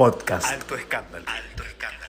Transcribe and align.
podcast. 0.00 0.50
Alto 0.50 0.76
escándalo. 0.76 1.26
Alto 1.28 1.62
escándalo. 1.62 2.06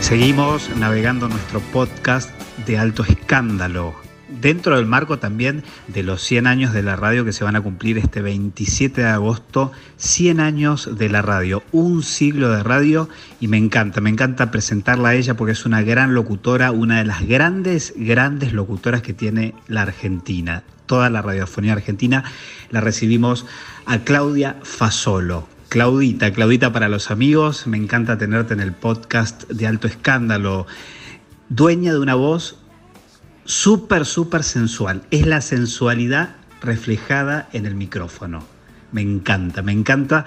Seguimos 0.00 0.68
navegando 0.76 1.28
nuestro 1.28 1.60
podcast 1.60 2.28
de 2.66 2.76
alto 2.76 3.04
escándalo, 3.04 3.94
dentro 4.40 4.76
del 4.76 4.86
marco 4.86 5.18
también 5.18 5.64
de 5.86 6.02
los 6.02 6.22
100 6.22 6.46
años 6.46 6.72
de 6.72 6.82
la 6.82 6.96
radio 6.96 7.24
que 7.24 7.32
se 7.32 7.44
van 7.44 7.56
a 7.56 7.60
cumplir 7.60 7.98
este 7.98 8.22
27 8.22 9.02
de 9.02 9.08
agosto, 9.08 9.72
100 9.96 10.40
años 10.40 10.98
de 10.98 11.08
la 11.08 11.22
radio, 11.22 11.62
un 11.72 12.02
siglo 12.02 12.50
de 12.50 12.62
radio 12.62 13.08
y 13.40 13.48
me 13.48 13.56
encanta, 13.56 14.00
me 14.00 14.10
encanta 14.10 14.50
presentarla 14.50 15.10
a 15.10 15.14
ella 15.14 15.34
porque 15.34 15.52
es 15.52 15.66
una 15.66 15.82
gran 15.82 16.14
locutora, 16.14 16.70
una 16.70 16.98
de 16.98 17.04
las 17.04 17.26
grandes, 17.26 17.94
grandes 17.96 18.52
locutoras 18.52 19.02
que 19.02 19.14
tiene 19.14 19.54
la 19.66 19.82
Argentina. 19.82 20.62
Toda 20.86 21.10
la 21.10 21.20
radiofonía 21.20 21.74
argentina 21.74 22.24
la 22.70 22.80
recibimos 22.80 23.46
a 23.86 23.98
Claudia 23.98 24.56
Fasolo. 24.62 25.46
Claudita, 25.68 26.32
Claudita 26.32 26.72
para 26.72 26.88
los 26.88 27.10
amigos, 27.10 27.66
me 27.66 27.76
encanta 27.76 28.16
tenerte 28.16 28.54
en 28.54 28.60
el 28.60 28.72
podcast 28.72 29.46
de 29.50 29.66
Alto 29.66 29.86
Escándalo. 29.86 30.66
Dueña 31.50 31.92
de 31.92 31.98
una 31.98 32.14
voz 32.14 32.56
súper, 33.48 34.04
súper 34.04 34.44
sensual. 34.44 35.02
Es 35.10 35.26
la 35.26 35.40
sensualidad 35.40 36.36
reflejada 36.60 37.48
en 37.52 37.66
el 37.66 37.74
micrófono. 37.74 38.44
Me 38.92 39.00
encanta, 39.00 39.62
me 39.62 39.72
encanta. 39.72 40.26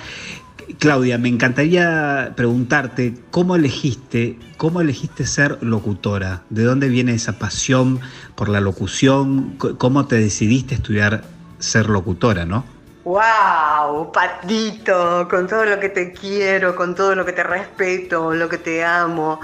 Claudia, 0.80 1.18
me 1.18 1.30
encantaría 1.30 2.34
preguntarte 2.36 3.14
cómo 3.30 3.56
elegiste, 3.56 4.40
cómo 4.58 4.82
elegiste 4.82 5.26
ser 5.26 5.60
locutora, 5.62 6.44
de 6.50 6.64
dónde 6.64 6.90
viene 6.90 7.14
esa 7.14 7.38
pasión 7.38 8.00
por 8.36 8.50
la 8.50 8.60
locución, 8.62 9.56
cómo 9.58 10.08
te 10.08 10.18
decidiste 10.18 10.76
estudiar 10.76 11.24
ser 11.60 11.90
locutora, 11.90 12.46
¿no? 12.46 12.66
¡Wow! 13.04 14.12
Patito, 14.12 15.28
con 15.28 15.48
todo 15.48 15.66
lo 15.66 15.80
que 15.80 15.90
te 15.90 16.14
quiero, 16.14 16.76
con 16.76 16.94
todo 16.94 17.16
lo 17.16 17.26
que 17.26 17.34
te 17.34 17.42
respeto, 17.42 18.32
lo 18.32 18.48
que 18.48 18.60
te 18.60 18.84
amo. 18.84 19.42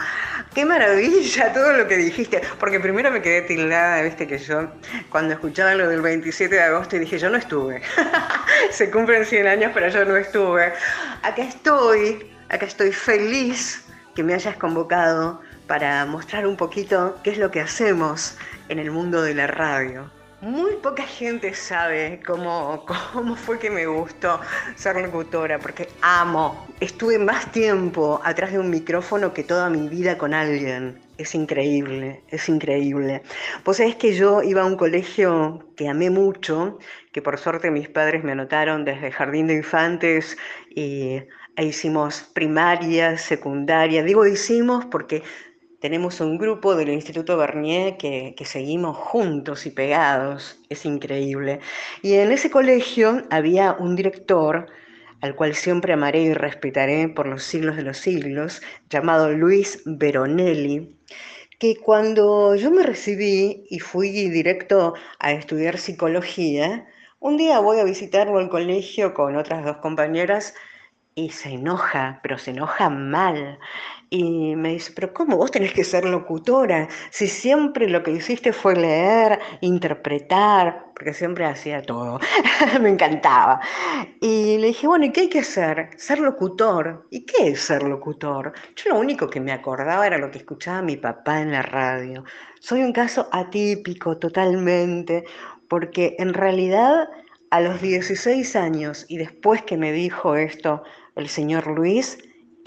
¡Qué 0.54 0.64
maravilla 0.64 1.52
todo 1.54 1.74
lo 1.74 1.88
que 1.88 1.98
dijiste! 1.98 2.40
Porque 2.60 2.80
primero 2.80 3.10
me 3.10 3.20
quedé 3.20 3.42
tildada, 3.42 4.04
viste 4.04 4.28
que 4.28 4.38
yo, 4.38 4.68
cuando 5.10 5.34
escuchaba 5.34 5.74
lo 5.74 5.90
del 5.90 6.02
27 6.02 6.54
de 6.54 6.62
agosto, 6.62 7.00
dije, 7.00 7.18
yo 7.18 7.32
no 7.32 7.38
estuve. 7.38 7.82
Se 8.70 8.92
cumplen 8.92 9.26
100 9.26 9.48
años, 9.48 9.72
pero 9.74 9.90
yo 9.90 10.06
no 10.06 10.16
estuve. 10.18 10.74
Acá 11.24 11.42
estoy, 11.42 12.32
acá 12.50 12.68
estoy 12.68 12.92
feliz 12.92 13.84
que 14.14 14.22
me 14.22 14.36
hayas 14.36 14.56
convocado 14.58 15.42
para 15.66 16.06
mostrar 16.06 16.46
un 16.46 16.58
poquito 16.58 17.18
qué 17.24 17.32
es 17.32 17.40
lo 17.40 17.50
que 17.50 17.62
hacemos 17.62 18.38
en 18.70 18.78
el 18.78 18.92
mundo 18.92 19.24
de 19.24 19.34
la 19.34 19.48
radio. 19.48 20.12
Muy 20.40 20.76
poca 20.84 21.02
gente 21.02 21.56
sabe 21.56 22.22
cómo, 22.24 22.86
cómo 23.14 23.36
fue 23.36 23.58
que 23.58 23.72
me 23.72 23.88
gustó 23.88 24.40
ser 24.76 24.96
locutora, 24.98 25.58
porque 25.58 25.90
amo. 26.02 26.68
Estuve 26.80 27.18
más 27.18 27.52
tiempo 27.52 28.22
atrás 28.24 28.52
de 28.52 28.60
un 28.60 28.70
micrófono 28.70 29.34
que 29.34 29.44
toda 29.44 29.68
mi 29.72 29.90
vida 29.90 30.20
con 30.20 30.36
alguien. 30.36 31.00
Es 31.18 31.34
increíble, 31.34 32.22
es 32.30 32.48
increíble. 32.50 33.24
Pues 33.64 33.80
es 33.80 33.96
que 33.96 34.14
yo 34.14 34.44
iba 34.44 34.62
a 34.62 34.66
un 34.66 34.78
colegio 34.78 35.66
que 35.76 35.90
amé 35.90 36.12
mucho, 36.12 36.78
que 37.12 37.24
por 37.24 37.40
suerte 37.40 37.72
mis 37.72 37.90
padres 37.90 38.24
me 38.24 38.34
anotaron 38.34 38.86
desde 38.86 39.12
jardín 39.12 39.48
de 39.48 39.56
infantes 39.56 40.38
y 40.70 41.24
e 41.58 41.66
hicimos 41.66 42.22
primaria, 42.36 43.18
secundaria. 43.18 44.04
Digo 44.04 44.28
hicimos 44.28 44.86
porque 44.86 45.24
tenemos 45.80 46.20
un 46.22 46.38
grupo 46.38 46.76
del 46.76 46.90
Instituto 46.90 47.38
Bernier 47.38 47.98
que, 47.98 48.36
seguimos 48.46 48.98
juntos 48.98 49.66
y 49.66 49.72
pegados, 49.72 50.60
es 50.70 50.86
increíble. 50.86 51.60
Y 52.02 52.14
en 52.16 52.32
ese 52.32 52.50
colegio 52.50 53.24
había 53.30 53.74
un 53.74 53.96
director 53.96 54.68
al 55.22 55.36
cual 55.36 55.56
siempre 55.56 55.94
amaré 55.94 56.22
y 56.22 56.34
respetaré 56.34 57.10
por 57.10 57.28
los 57.28 57.44
siglos 57.44 57.76
de 57.76 57.84
los 57.84 57.98
siglos, 57.98 58.62
llamado 58.90 59.32
Luis 59.32 59.82
Veronelli, 59.86 60.96
que 61.60 61.76
cuando 61.78 62.56
yo 62.56 62.70
me 62.70 62.84
recibí 62.84 63.66
y 63.70 63.80
fui 63.80 64.30
directo 64.30 64.94
a 65.20 65.32
estudiar 65.32 65.80
psicología, 65.80 66.88
un 67.20 67.36
día 67.38 67.60
voy 67.60 67.80
a 67.80 67.84
visitarlo 67.84 68.38
al 68.38 68.50
colegio 68.50 69.16
con 69.16 69.36
otras 69.36 69.66
dos 69.66 69.78
compañeras 69.78 70.54
y 71.18 71.32
se 71.32 71.50
enoja, 71.50 72.20
pero 72.22 72.38
se 72.38 72.52
enoja 72.52 72.92
mal. 72.92 73.58
Y 74.12 74.56
me 74.56 74.74
dice, 74.74 74.94
pero 74.96 75.14
¿cómo 75.16 75.36
vos 75.36 75.50
tenés 75.50 75.74
que 75.74 75.84
ser 75.84 76.06
locutora? 76.06 76.88
Si 77.10 77.28
siempre 77.28 77.90
lo 77.90 78.04
que 78.04 78.12
hiciste 78.12 78.54
fue 78.54 78.76
leer, 78.76 79.40
interpretar, 79.62 80.86
porque 80.96 81.16
siempre 81.16 81.46
hacía 81.46 81.82
todo, 81.82 82.20
me 82.82 82.90
encantaba. 82.90 83.60
Y 84.22 84.60
le 84.60 84.68
dije, 84.68 84.86
bueno, 84.86 85.06
¿y 85.06 85.12
qué 85.12 85.22
hay 85.22 85.30
que 85.30 85.40
hacer? 85.40 85.90
Ser 85.98 86.20
locutor. 86.20 87.08
¿Y 87.10 87.26
qué 87.26 87.48
es 87.48 87.62
ser 87.62 87.82
locutor? 87.82 88.54
Yo 88.76 88.92
lo 88.92 89.00
único 89.00 89.28
que 89.28 89.40
me 89.40 89.52
acordaba 89.52 90.06
era 90.06 90.20
lo 90.20 90.30
que 90.30 90.38
escuchaba 90.38 90.84
mi 90.84 90.98
papá 90.98 91.42
en 91.42 91.52
la 91.52 91.64
radio. 91.64 92.24
Soy 92.60 92.84
un 92.84 92.94
caso 92.94 93.28
atípico 93.32 94.20
totalmente, 94.20 95.26
porque 95.68 96.16
en 96.20 96.36
realidad 96.36 97.10
a 97.52 97.62
los 97.62 97.82
16 97.82 98.56
años 98.56 99.06
y 99.08 99.18
después 99.18 99.62
que 99.62 99.78
me 99.78 99.92
dijo 99.92 100.36
esto 100.36 100.84
el 101.16 101.30
señor 101.30 101.68
Luis, 101.68 102.18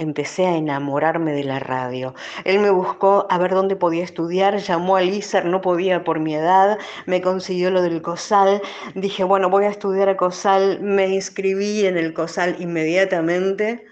empecé 0.00 0.46
a 0.46 0.56
enamorarme 0.56 1.32
de 1.32 1.44
la 1.44 1.58
radio. 1.58 2.14
Él 2.44 2.60
me 2.60 2.70
buscó 2.70 3.26
a 3.30 3.38
ver 3.38 3.52
dónde 3.52 3.76
podía 3.76 4.02
estudiar, 4.02 4.56
llamó 4.58 4.96
al 4.96 5.10
ISER, 5.10 5.44
no 5.44 5.60
podía 5.60 6.04
por 6.04 6.20
mi 6.20 6.34
edad, 6.34 6.78
me 7.06 7.20
consiguió 7.20 7.70
lo 7.70 7.82
del 7.82 8.02
COSAL, 8.02 8.62
dije, 8.94 9.24
bueno, 9.24 9.50
voy 9.50 9.66
a 9.66 9.70
estudiar 9.70 10.08
a 10.08 10.16
COSAL, 10.16 10.80
me 10.80 11.08
inscribí 11.08 11.86
en 11.86 11.98
el 11.98 12.14
COSAL 12.14 12.56
inmediatamente 12.60 13.84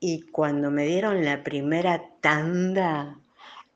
y 0.00 0.22
cuando 0.30 0.70
me 0.70 0.84
dieron 0.86 1.24
la 1.24 1.42
primera 1.42 2.02
tanda, 2.20 3.18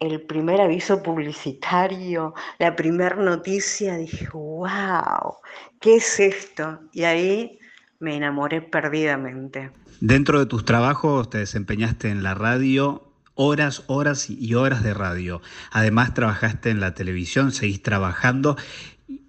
el 0.01 0.23
primer 0.23 0.63
aviso 0.63 1.03
publicitario, 1.03 2.35
la 2.59 2.75
primera 2.75 3.17
noticia, 3.17 3.97
dije, 3.97 4.29
wow, 4.33 5.37
¿qué 5.79 5.97
es 5.97 6.19
esto? 6.19 6.81
Y 6.93 7.05
ahí 7.05 7.59
me 7.99 8.17
enamoré 8.17 8.63
perdidamente. 8.63 9.71
Dentro 10.01 10.39
de 10.39 10.47
tus 10.47 10.65
trabajos 10.65 11.29
te 11.29 11.39
desempeñaste 11.39 12.09
en 12.09 12.23
la 12.23 12.33
radio, 12.33 13.13
horas, 13.35 13.85
horas 13.89 14.31
y 14.31 14.55
horas 14.55 14.83
de 14.83 14.95
radio. 14.95 15.43
Además 15.71 16.15
trabajaste 16.15 16.71
en 16.71 16.81
la 16.81 16.95
televisión, 16.95 17.53
seguís 17.53 17.83
trabajando 17.83 18.57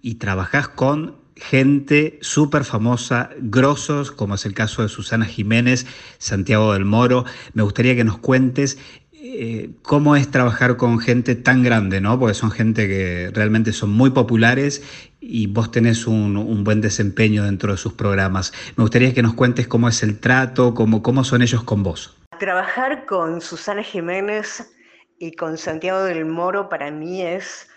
y 0.00 0.14
trabajás 0.14 0.68
con 0.68 1.20
gente 1.36 2.18
súper 2.22 2.64
famosa, 2.64 3.30
grosos, 3.38 4.12
como 4.12 4.36
es 4.36 4.46
el 4.46 4.54
caso 4.54 4.82
de 4.82 4.88
Susana 4.88 5.24
Jiménez, 5.24 5.86
Santiago 6.18 6.72
del 6.72 6.84
Moro. 6.84 7.24
Me 7.52 7.62
gustaría 7.62 7.96
que 7.96 8.04
nos 8.04 8.18
cuentes 8.18 8.78
eh, 9.24 9.70
cómo 9.82 10.16
es 10.16 10.32
trabajar 10.32 10.76
con 10.76 10.98
gente 10.98 11.36
tan 11.36 11.62
grande, 11.62 12.00
¿no? 12.00 12.18
Porque 12.18 12.34
son 12.34 12.50
gente 12.50 12.88
que 12.88 13.30
realmente 13.32 13.72
son 13.72 13.90
muy 13.90 14.10
populares 14.10 14.82
y 15.20 15.46
vos 15.46 15.70
tenés 15.70 16.08
un, 16.08 16.64
buen 16.64 16.80
desempeño 16.80 17.44
dentro 17.44 17.70
de 17.70 17.78
sus 17.78 17.92
programas. 17.92 18.52
Me 18.76 18.82
gustaría 18.82 19.14
que 19.14 19.22
nos 19.22 19.34
cuentes 19.34 19.68
cómo 19.68 19.88
es 19.88 20.02
el 20.02 20.18
trato, 20.18 20.74
cómo, 20.74 21.04
cómo 21.04 21.22
son 21.22 21.40
ellos 21.40 21.62
con 21.62 21.84
vos. 21.84 22.18
Trabajar 22.40 23.06
con 23.06 23.40
Susana 23.40 23.84
Jiménez 23.84 24.74
y 25.20 25.30
con 25.36 25.56
Santiago 25.56 26.02
del 26.02 26.24
Moro 26.24 26.68
para 26.68 26.90
mí 26.90 27.22
es 27.22 27.68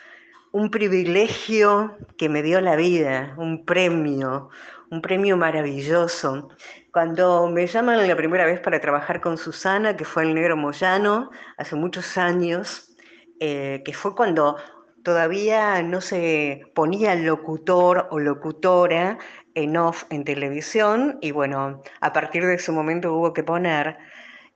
un 0.56 0.70
privilegio 0.72 1.98
que 2.18 2.30
me 2.30 2.42
dio 2.42 2.62
la 2.62 2.78
vida, 2.78 3.36
un 3.38 3.66
premio, 3.66 4.48
un 4.90 5.02
premio 5.02 5.36
maravilloso. 5.36 6.48
Cuando 6.94 7.50
me 7.50 7.68
llaman 7.68 8.08
la 8.08 8.16
primera 8.16 8.46
vez 8.46 8.62
para 8.62 8.80
trabajar 8.80 9.20
con 9.20 9.38
Susana, 9.38 9.98
que 9.98 10.06
fue 10.06 10.24
el 10.24 10.34
Negro 10.34 10.56
Moyano, 10.56 11.30
hace 11.58 11.76
muchos 11.76 12.18
años, 12.18 12.96
eh, 13.42 13.82
que 13.84 13.92
fue 13.92 14.16
cuando 14.16 14.56
todavía 15.04 15.84
no 15.84 16.00
se 16.00 16.62
ponía 16.74 17.16
locutor 17.16 18.08
o 18.12 18.20
locutora 18.20 19.18
en 19.56 19.76
off 19.76 20.06
en 20.10 20.24
televisión 20.24 21.18
y 21.20 21.32
bueno, 21.32 21.84
a 22.00 22.14
partir 22.14 22.46
de 22.46 22.56
ese 22.56 22.72
momento 22.72 23.14
hubo 23.14 23.34
que 23.34 23.44
poner. 23.44 23.98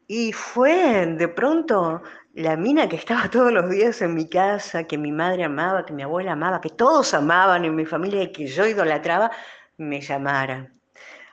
Y 0.07 0.31
fue 0.31 1.05
de 1.07 1.27
pronto 1.27 2.01
la 2.39 2.55
mina 2.55 2.87
que 2.87 2.95
estaba 2.95 3.29
todos 3.31 3.51
los 3.51 3.69
días 3.69 4.01
en 4.01 4.15
mi 4.15 4.29
casa, 4.29 4.85
que 4.85 4.97
mi 4.97 5.11
madre 5.11 5.43
amaba, 5.43 5.85
que 5.85 5.93
mi 5.93 6.03
abuela 6.03 6.31
amaba, 6.33 6.61
que 6.61 6.69
todos 6.69 7.13
amaban 7.13 7.65
en 7.65 7.75
mi 7.75 7.85
familia 7.85 8.23
y 8.23 8.31
que 8.31 8.47
yo 8.47 8.65
idolatraba, 8.65 9.31
me 9.77 9.99
llamara. 9.99 10.71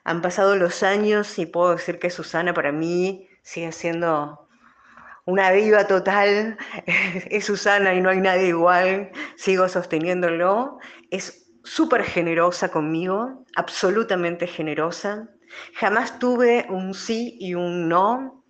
Han 0.04 0.20
pasado 0.20 0.56
los 0.56 0.82
años 0.82 1.38
y 1.38 1.46
puedo 1.46 1.76
decir 1.76 1.98
que 2.00 2.10
Susana 2.10 2.52
para 2.54 2.72
mí 2.72 3.28
sigue 3.42 3.70
siendo 3.70 4.48
una 5.26 5.52
diva 5.52 5.86
total, 5.86 6.58
es 6.86 7.44
Susana 7.44 7.94
y 7.94 8.00
no 8.00 8.10
hay 8.10 8.20
nadie 8.20 8.48
igual, 8.48 9.12
sigo 9.36 9.68
sosteniéndolo, 9.68 10.78
es 11.10 11.52
súper 11.62 12.02
generosa 12.02 12.68
conmigo, 12.68 13.44
absolutamente 13.54 14.48
generosa, 14.48 15.28
jamás 15.74 16.18
tuve 16.18 16.66
un 16.68 16.94
sí 16.94 17.36
y 17.40 17.54
un 17.54 17.88
no, 17.88 18.44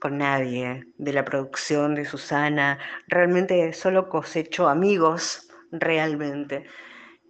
con 0.00 0.18
nadie 0.18 0.86
de 0.98 1.12
la 1.12 1.24
producción 1.24 1.94
de 1.94 2.04
Susana, 2.04 2.78
realmente 3.06 3.72
solo 3.72 4.08
cosecho 4.08 4.68
amigos, 4.68 5.48
realmente. 5.70 6.64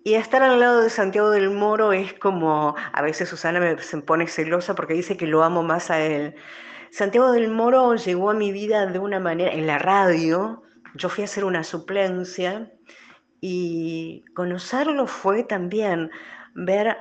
Y 0.05 0.15
estar 0.15 0.43
al 0.43 0.59
lado 0.61 0.81
de 0.83 0.89
Santiago 0.89 1.31
del 1.31 1.51
Moro 1.51 1.93
es 1.93 2.15
como, 2.15 2.75
a 2.93 3.03
veces 3.03 3.29
Susana 3.29 3.61
me 3.61 3.77
se 3.83 3.99
pone 3.99 4.27
celosa 4.27 4.75
porque 4.75 4.95
dice 4.95 5.17
que 5.17 5.27
lo 5.27 5.43
amo 5.43 5.63
más 5.63 5.91
a 5.91 6.01
él. 6.01 6.35
Santiago 6.91 7.33
del 7.33 7.51
Moro 7.51 7.95
llegó 7.97 8.31
a 8.31 8.35
mi 8.35 8.53
vida 8.53 8.87
de 8.87 8.99
una 8.99 9.21
manera, 9.21 9.53
en 9.53 9.67
la 9.67 9.79
radio, 9.79 10.63
yo 10.95 11.09
fui 11.09 11.23
a 11.23 11.27
hacer 11.27 11.45
una 11.45 11.65
suplencia 11.65 12.73
y 13.41 14.25
conocerlo 14.35 15.07
fue 15.07 15.45
también 15.45 16.11
ver 16.55 16.97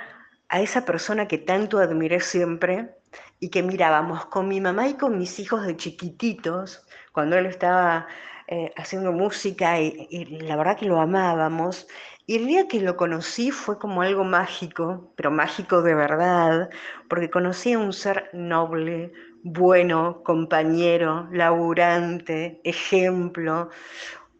a 0.50 0.62
esa 0.62 0.86
persona 0.86 1.28
que 1.28 1.38
tanto 1.38 1.80
admiré 1.80 2.20
siempre 2.20 2.96
y 3.40 3.50
que 3.50 3.64
mirábamos 3.64 4.26
con 4.26 4.48
mi 4.48 4.62
mamá 4.62 4.88
y 4.88 4.96
con 4.96 5.18
mis 5.18 5.40
hijos 5.40 5.66
de 5.66 5.78
chiquititos, 5.78 6.86
cuando 7.14 7.38
él 7.38 7.46
estaba 7.46 8.08
eh, 8.48 8.74
haciendo 8.78 9.12
música 9.12 9.80
y, 9.80 10.26
la 10.42 10.56
verdad 10.56 10.78
que 10.78 10.88
lo 10.88 11.00
amábamos. 11.00 11.88
Y 12.26 12.36
el 12.38 12.48
día 12.48 12.68
que 12.68 12.82
lo 12.82 12.96
conocí 12.96 13.52
fue 13.52 13.78
como 13.80 14.02
algo 14.02 14.24
mágico, 14.24 15.14
pero 15.16 15.32
mágico 15.32 15.82
de 15.82 15.96
verdad, 15.96 16.70
porque 17.08 17.30
conocí 17.30 17.74
a 17.74 17.80
un 17.80 17.94
ser 17.94 18.30
noble, 18.34 19.12
bueno, 19.44 20.24
compañero, 20.24 21.28
laburante, 21.32 22.60
ejemplo, 22.64 23.70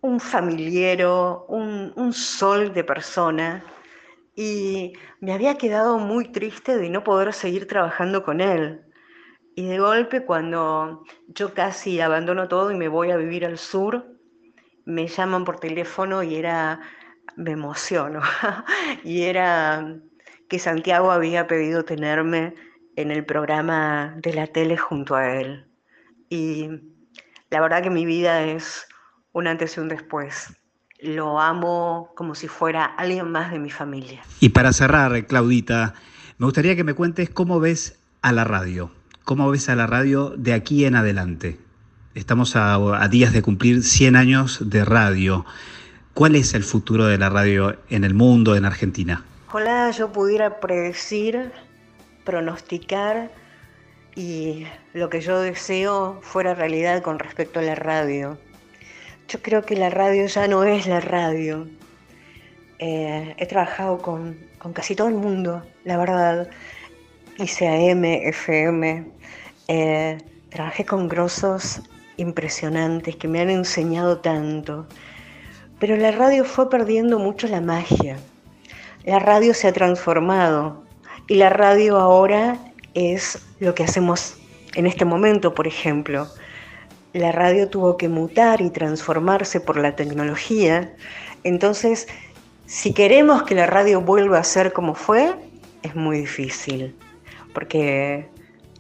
un 0.02 0.20
familiero, 0.20 1.46
un, 1.48 2.14
sol 2.14 2.74
de 2.74 2.84
persona. 2.84 3.64
Y 4.36 4.94
me 5.20 5.34
había 5.34 5.56
quedado 5.58 6.00
muy 6.00 6.32
triste 6.32 6.78
de 6.78 6.90
no 6.90 7.04
poder 7.04 7.34
seguir 7.34 7.68
trabajando 7.68 8.24
con 8.24 8.42
él. 8.42 8.89
Y 9.60 9.66
de 9.66 9.78
golpe, 9.78 10.24
cuando 10.24 11.04
yo 11.28 11.54
casi 11.54 12.00
abandono 12.00 12.48
todo 12.48 12.72
y 12.72 12.78
me 12.78 12.88
voy 12.88 13.12
a 13.12 13.18
vivir 13.18 13.46
al 13.46 13.58
sur, 13.58 14.06
me 14.86 15.06
llaman 15.06 15.44
por 15.44 15.60
teléfono 15.60 16.24
y 16.24 16.36
era, 16.36 16.80
me 17.36 17.52
emociono, 17.52 18.22
y 19.04 19.24
era 19.24 19.98
que 20.48 20.60
Santiago 20.60 21.12
había 21.12 21.46
pedido 21.48 21.84
tenerme 21.84 22.56
en 22.96 23.12
el 23.12 23.26
programa 23.26 24.16
de 24.20 24.34
la 24.34 24.48
tele 24.48 24.78
junto 24.78 25.18
a 25.18 25.36
él. 25.36 25.68
Y 26.30 26.70
la 27.50 27.60
verdad 27.60 27.84
que 27.84 27.90
mi 27.90 28.06
vida 28.06 28.44
es 28.44 28.88
un 29.34 29.48
antes 29.48 29.76
y 29.76 29.82
un 29.82 29.90
después. 29.90 30.58
Lo 31.02 31.42
amo 31.42 32.14
como 32.16 32.34
si 32.34 32.48
fuera 32.48 32.86
alguien 32.86 33.30
más 33.30 33.52
de 33.52 33.60
mi 33.60 33.72
familia. 33.72 34.22
Y 34.40 34.48
para 34.48 34.72
cerrar, 34.72 35.26
Claudita, 35.26 35.96
me 36.38 36.46
gustaría 36.46 36.78
que 36.78 36.86
me 36.86 36.94
cuentes 36.94 37.30
cómo 37.30 37.60
ves 37.60 38.00
a 38.22 38.32
la 38.32 38.46
radio. 38.46 38.90
¿Cómo 39.30 39.52
ves 39.52 39.70
a 39.70 39.76
la 39.76 39.86
radio 39.86 40.34
de 40.36 40.54
aquí 40.54 40.86
en 40.86 40.96
adelante? 40.96 41.60
Estamos 42.16 42.56
a, 42.56 43.08
días 43.10 43.32
de 43.32 43.44
cumplir 43.44 43.84
100 43.84 44.16
años 44.16 44.72
de 44.72 44.84
radio. 44.84 45.46
¿Cuál 46.16 46.36
es 46.36 46.56
el 46.56 46.64
futuro 46.64 47.06
de 47.06 47.20
la 47.20 47.30
radio 47.30 47.78
en 47.92 48.06
el 48.06 48.16
mundo, 48.16 48.56
en 48.56 48.66
Argentina? 48.66 49.24
Ojalá 49.50 49.92
yo 49.92 50.12
pudiera 50.12 50.60
predecir, 50.60 51.52
pronosticar 52.24 53.30
y 54.16 54.66
lo 54.96 55.12
que 55.12 55.22
yo 55.22 55.40
deseo 55.40 56.18
fuera 56.24 56.56
realidad 56.56 57.04
con 57.04 57.20
respecto 57.20 57.60
a 57.60 57.62
la 57.62 57.76
radio. 57.76 58.40
Yo 59.28 59.44
creo 59.44 59.62
que 59.62 59.76
la 59.76 59.92
radio 59.92 60.26
ya 60.26 60.48
no 60.48 60.64
es 60.64 60.88
la 60.88 61.02
radio. 61.02 61.68
Eh, 62.80 63.36
he 63.38 63.46
trabajado 63.46 64.00
con, 64.00 64.38
casi 64.74 64.96
todo 64.96 65.08
el 65.08 65.14
mundo, 65.14 65.64
la 65.84 65.98
verdad. 65.98 66.50
Hice 67.42 67.70
AM, 67.70 68.04
FM, 68.04 69.06
eh, 69.70 70.18
trabajé 70.50 70.84
con 70.84 71.08
grosos 71.08 71.82
impresionantes 72.18 73.16
que 73.16 73.30
me 73.30 73.40
han 73.40 73.50
enseñado 73.50 74.18
tanto. 74.18 74.86
Pero 75.80 75.96
la 75.96 76.12
radio 76.12 76.44
fue 76.44 76.70
perdiendo 76.70 77.18
mucho 77.18 77.48
la 77.48 77.62
magia. 77.62 78.18
La 79.06 79.20
radio 79.20 79.54
se 79.54 79.70
ha 79.70 79.72
transformado 79.72 80.84
y 81.30 81.36
la 81.36 81.50
radio 81.50 81.98
ahora 81.98 82.58
es 82.94 83.40
lo 83.62 83.74
que 83.74 83.86
hacemos 83.86 84.36
en 84.76 84.86
este 84.86 85.06
momento, 85.06 85.56
por 85.56 85.66
ejemplo. 85.66 86.28
La 87.14 87.32
radio 87.32 87.70
tuvo 87.70 87.96
que 87.96 88.10
mutar 88.10 88.60
y 88.60 88.70
transformarse 88.70 89.62
por 89.62 89.78
la 89.78 89.96
tecnología. 89.96 90.94
Entonces, 91.46 92.10
si 92.66 92.94
queremos 92.94 93.44
que 93.44 93.56
la 93.56 93.66
radio 93.66 94.02
vuelva 94.02 94.40
a 94.40 94.44
ser 94.44 94.74
como 94.74 94.94
fue, 94.94 95.34
es 95.84 95.96
muy 95.96 96.20
difícil, 96.20 96.98
porque 97.60 98.26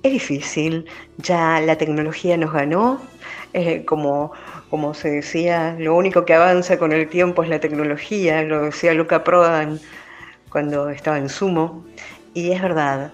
es 0.03 0.11
difícil, 0.13 0.85
ya 1.17 1.59
la 1.59 1.77
tecnología 1.77 2.37
nos 2.37 2.53
ganó, 2.53 3.01
como, 3.85 4.31
como 4.69 4.93
se 4.93 5.09
decía, 5.09 5.75
lo 5.77 5.97
único 5.97 6.23
que 6.23 6.33
avanza 6.33 6.79
con 6.79 6.93
el 6.93 7.09
tiempo 7.09 7.43
es 7.43 7.49
la 7.49 7.59
tecnología, 7.59 8.41
lo 8.43 8.63
decía 8.63 8.93
Luca 8.93 9.25
Prodan 9.25 9.81
cuando 10.49 10.89
estaba 10.89 11.17
en 11.17 11.27
Sumo, 11.27 11.83
y 12.33 12.53
es 12.53 12.61
verdad, 12.61 13.11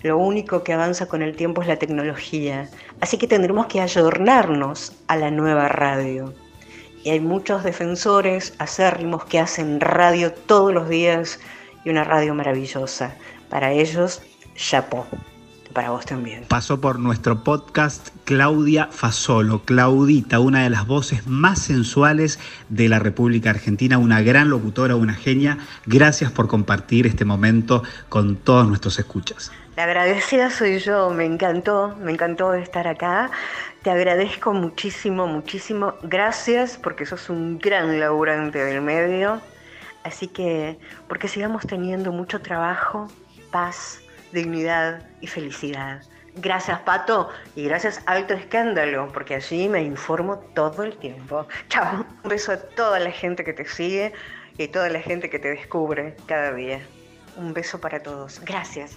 lo 0.00 0.16
único 0.16 0.64
que 0.64 0.72
avanza 0.72 1.04
con 1.04 1.20
el 1.20 1.36
tiempo 1.36 1.60
es 1.60 1.68
la 1.68 1.76
tecnología, 1.76 2.70
así 3.02 3.18
que 3.18 3.26
tendremos 3.26 3.66
que 3.66 3.82
ayornarnos 3.82 4.94
a 5.08 5.16
la 5.16 5.30
nueva 5.30 5.68
radio. 5.68 6.32
Y 7.02 7.10
hay 7.10 7.20
muchos 7.20 7.62
defensores 7.62 8.54
acérrimos 8.58 9.26
que 9.26 9.38
hacen 9.38 9.80
radio 9.80 10.32
todos 10.32 10.72
los 10.72 10.88
días 10.88 11.40
y 11.84 11.90
una 11.90 12.04
radio 12.04 12.34
maravillosa. 12.34 13.14
Para 13.50 13.70
ellos, 13.70 14.22
chapó 14.54 15.06
para 15.74 15.90
vos 15.90 16.06
también. 16.06 16.44
Pasó 16.48 16.80
por 16.80 16.98
nuestro 16.98 17.42
podcast 17.42 18.08
Claudia 18.24 18.88
Fasolo, 18.90 19.62
Claudita, 19.64 20.38
una 20.38 20.62
de 20.62 20.70
las 20.70 20.86
voces 20.86 21.26
más 21.26 21.58
sensuales 21.58 22.38
de 22.68 22.88
la 22.88 23.00
República 23.00 23.50
Argentina, 23.50 23.98
una 23.98 24.22
gran 24.22 24.48
locutora, 24.48 24.96
una 24.96 25.14
genia. 25.14 25.58
Gracias 25.84 26.30
por 26.30 26.46
compartir 26.46 27.06
este 27.06 27.24
momento 27.24 27.82
con 28.08 28.36
todos 28.36 28.66
nuestros 28.68 28.98
escuchas. 28.98 29.50
La 29.76 29.84
agradecida 29.84 30.50
soy 30.50 30.78
yo, 30.78 31.10
me 31.10 31.24
encantó, 31.24 31.96
me 32.00 32.12
encantó 32.12 32.54
estar 32.54 32.86
acá. 32.86 33.30
Te 33.82 33.90
agradezco 33.90 34.52
muchísimo, 34.52 35.26
muchísimo. 35.26 35.94
Gracias 36.04 36.78
porque 36.80 37.04
sos 37.04 37.28
un 37.28 37.58
gran 37.58 37.98
laburante 37.98 38.64
del 38.64 38.80
medio. 38.80 39.40
Así 40.04 40.28
que, 40.28 40.78
porque 41.08 41.26
sigamos 41.26 41.66
teniendo 41.66 42.12
mucho 42.12 42.40
trabajo, 42.40 43.08
paz, 43.50 44.03
dignidad 44.34 45.08
y 45.20 45.26
felicidad. 45.26 46.02
Gracias 46.36 46.80
Pato 46.80 47.30
y 47.54 47.64
gracias 47.64 48.02
Alto 48.06 48.34
Escándalo, 48.34 49.08
porque 49.12 49.36
allí 49.36 49.68
me 49.68 49.82
informo 49.82 50.38
todo 50.54 50.82
el 50.82 50.96
tiempo. 50.96 51.46
Chao, 51.68 52.04
un 52.22 52.28
beso 52.28 52.52
a 52.52 52.56
toda 52.56 52.98
la 52.98 53.12
gente 53.12 53.44
que 53.44 53.52
te 53.52 53.64
sigue 53.64 54.12
y 54.58 54.64
a 54.64 54.70
toda 54.70 54.90
la 54.90 55.00
gente 55.00 55.30
que 55.30 55.38
te 55.38 55.48
descubre 55.48 56.16
cada 56.26 56.52
día. 56.52 56.80
Un 57.36 57.54
beso 57.54 57.80
para 57.80 58.02
todos. 58.02 58.40
Gracias. 58.44 58.96